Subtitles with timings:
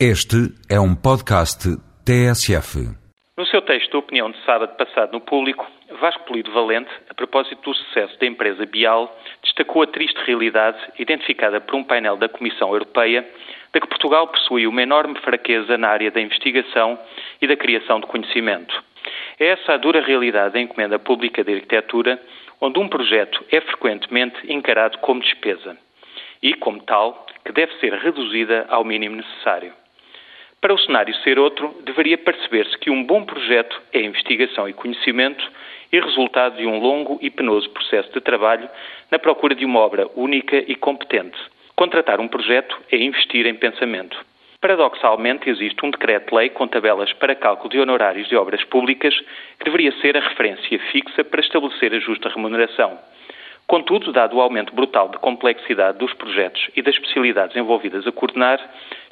[0.00, 1.68] Este é um podcast
[2.04, 2.82] TSF.
[3.38, 5.64] No seu texto opinião de sábado passado no público,
[6.00, 11.60] Vasco Polido Valente, a propósito do sucesso da empresa Bial, destacou a triste realidade identificada
[11.60, 13.24] por um painel da Comissão Europeia
[13.72, 16.98] de que Portugal possui uma enorme fraqueza na área da investigação
[17.40, 18.74] e da criação de conhecimento.
[19.38, 22.20] É essa a dura realidade da encomenda pública de arquitetura,
[22.60, 25.78] onde um projeto é frequentemente encarado como despesa
[26.42, 29.72] e, como tal, que deve ser reduzida ao mínimo necessário.
[30.64, 35.46] Para o cenário ser outro, deveria perceber-se que um bom projeto é investigação e conhecimento
[35.92, 38.66] e resultado de um longo e penoso processo de trabalho
[39.10, 41.36] na procura de uma obra única e competente.
[41.76, 44.16] Contratar um projeto é investir em pensamento.
[44.58, 49.14] Paradoxalmente, existe um decreto-lei com tabelas para cálculo de honorários de obras públicas
[49.58, 52.98] que deveria ser a referência fixa para estabelecer a justa remuneração.
[53.66, 58.60] Contudo, dado o aumento brutal de complexidade dos projetos e das especialidades envolvidas a coordenar,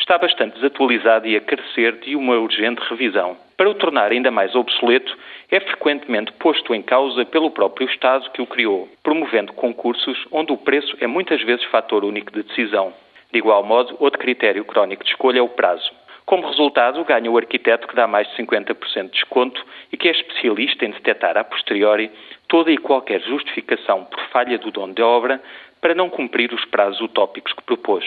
[0.02, 3.36] está bastante desatualizado e a carecer de uma urgente revisão.
[3.56, 5.16] Para o tornar ainda mais obsoleto,
[5.48, 10.56] é frequentemente posto em causa pelo próprio Estado que o criou, promovendo concursos onde o
[10.56, 12.92] preço é muitas vezes fator único de decisão.
[13.32, 15.90] De igual modo, outro critério crónico de escolha é o prazo.
[16.26, 20.10] Como resultado, ganha o arquiteto que dá mais de 50% de desconto e que é
[20.10, 22.10] especialista em detectar a posteriori
[22.48, 25.40] toda e qualquer justificação por falha do dono de obra
[25.80, 28.04] para não cumprir os prazos utópicos que propôs.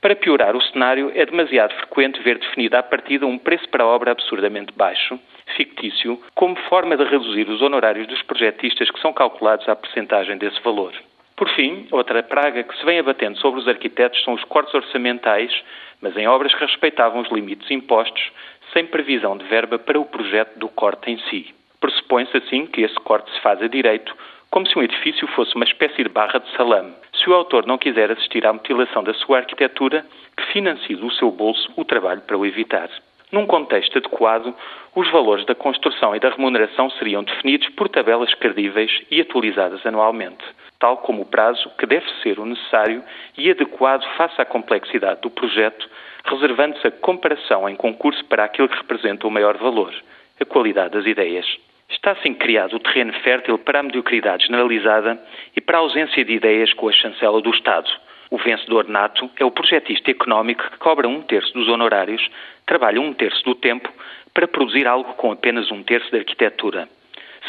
[0.00, 3.86] Para piorar o cenário, é demasiado frequente ver definido à partida um preço para a
[3.86, 5.20] obra absurdamente baixo,
[5.56, 10.58] fictício, como forma de reduzir os honorários dos projetistas que são calculados à percentagem desse
[10.62, 10.94] valor.
[11.36, 15.52] Por fim, outra praga que se vem abatendo sobre os arquitetos são os cortes orçamentais,
[16.00, 18.32] mas em obras que respeitavam os limites impostos,
[18.72, 21.54] sem previsão de verba para o projeto do corte em si.
[21.78, 24.16] Pressupõe-se assim que esse corte se faz a direito,
[24.50, 26.94] como se um edifício fosse uma espécie de barra de salame.
[27.22, 31.30] Se o autor não quiser assistir à mutilação da sua arquitetura, que financie do seu
[31.30, 32.88] bolso o trabalho para o evitar.
[33.30, 34.54] Num contexto adequado,
[34.96, 40.42] os valores da construção e da remuneração seriam definidos por tabelas credíveis e atualizadas anualmente,
[40.78, 43.04] tal como o prazo que deve ser o necessário
[43.36, 45.88] e adequado face à complexidade do projeto,
[46.24, 49.94] reservando-se a comparação em concurso para aquilo que representa o maior valor,
[50.40, 51.46] a qualidade das ideias.
[51.90, 55.20] Está assim criado o terreno fértil para a mediocridade generalizada
[55.56, 57.90] e para a ausência de ideias com a chancela do Estado.
[58.30, 62.26] O vencedor nato é o projetista económico que cobra um terço dos honorários,
[62.64, 63.92] trabalha um terço do tempo
[64.32, 66.88] para produzir algo com apenas um terço da arquitetura.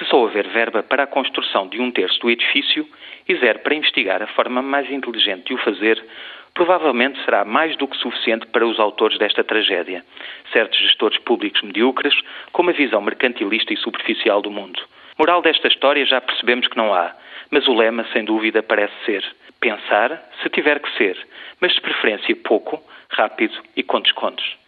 [0.02, 2.88] Se só houver verba para a construção de um terço do edifício
[3.30, 6.04] e zero para investigar a forma mais inteligente de o fazer,
[6.56, 10.04] provavelmente será mais do que suficiente para os autores desta tragédia,
[10.52, 12.16] certos gestores públicos medíocres,
[12.52, 14.82] com uma visão mercantilista e superficial do mundo.
[15.20, 17.16] Moral desta história já percebemos que não há,
[17.52, 19.24] mas o lema, sem dúvida, parece ser
[19.60, 21.16] pensar, se tiver que ser,
[21.60, 24.61] mas de preferência pouco, rápido e com descontos.